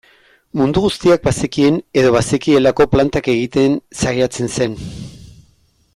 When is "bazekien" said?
1.27-1.77